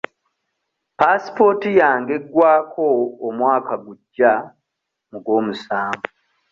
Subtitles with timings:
[0.97, 2.85] Paasipooti yange eggwako
[3.27, 4.33] omwaka gujja
[5.09, 6.05] mu gwomusanvu.